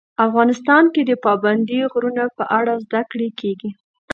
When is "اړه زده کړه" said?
2.59-3.27